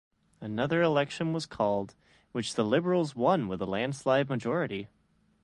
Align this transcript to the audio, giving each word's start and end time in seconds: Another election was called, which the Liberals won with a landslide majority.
Another 0.39 0.81
election 0.81 1.31
was 1.31 1.45
called, 1.45 1.93
which 2.31 2.55
the 2.55 2.63
Liberals 2.65 3.15
won 3.15 3.47
with 3.47 3.61
a 3.61 3.67
landslide 3.67 4.29
majority. 4.29 4.87